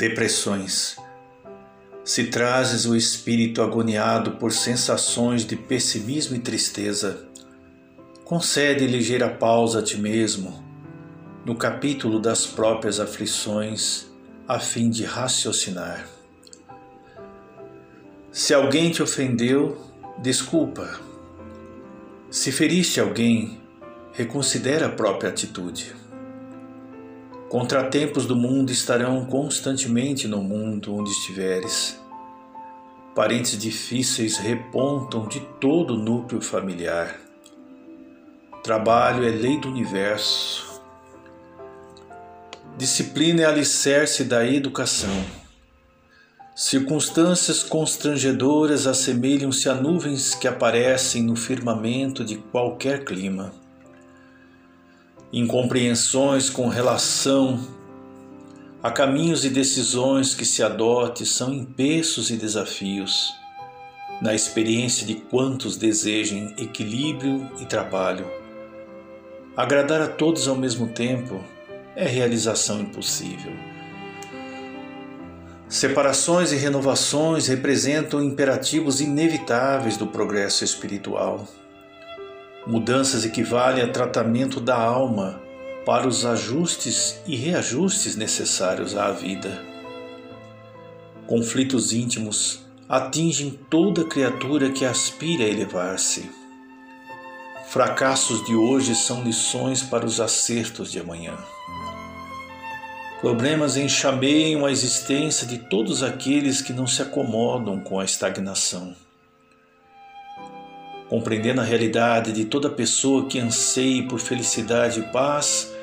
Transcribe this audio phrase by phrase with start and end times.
[0.00, 0.96] Depressões.
[2.02, 7.28] Se trazes o espírito agoniado por sensações de pessimismo e tristeza,
[8.24, 10.64] concede ligeira pausa a ti mesmo
[11.44, 14.06] no capítulo das próprias aflições,
[14.48, 16.08] a fim de raciocinar.
[18.32, 19.76] Se alguém te ofendeu,
[20.16, 20.98] desculpa.
[22.30, 23.60] Se feriste alguém,
[24.14, 25.99] reconsidera a própria atitude.
[27.50, 32.00] Contratempos do mundo estarão constantemente no mundo onde estiveres.
[33.12, 37.18] Parentes difíceis repontam de todo o núcleo familiar.
[38.62, 40.80] Trabalho é lei do universo.
[42.78, 45.24] Disciplina é alicerce da educação.
[46.54, 53.52] Circunstâncias constrangedoras assemelham-se a nuvens que aparecem no firmamento de qualquer clima
[55.32, 57.60] incompreensões com relação
[58.82, 63.32] a caminhos e decisões que se adote são empeços e desafios,
[64.20, 68.26] na experiência de quantos desejem equilíbrio e trabalho.
[69.56, 71.44] Agradar a todos ao mesmo tempo
[71.94, 73.52] é realização impossível.
[75.68, 81.46] Separações e renovações representam imperativos inevitáveis do progresso espiritual.
[82.66, 85.40] Mudanças equivalem a tratamento da alma
[85.86, 89.64] para os ajustes e reajustes necessários à vida.
[91.26, 96.30] Conflitos íntimos atingem toda criatura que aspira a elevar-se.
[97.68, 101.38] Fracassos de hoje são lições para os acertos de amanhã.
[103.22, 108.94] Problemas enxameiam a existência de todos aqueles que não se acomodam com a estagnação
[111.10, 115.74] compreendendo a realidade de toda pessoa que anseie por felicidade e paz,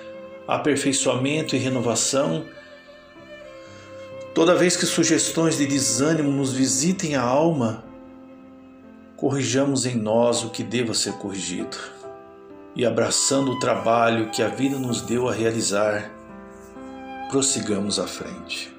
[0.48, 2.46] aperfeiçoamento e renovação.
[4.34, 7.84] Toda vez que sugestões de desânimo nos visitem a alma,
[9.18, 11.76] corrijamos em nós o que deva ser corrigido
[12.74, 16.10] e, abraçando o trabalho que a vida nos deu a realizar,
[17.30, 18.77] prossigamos à frente.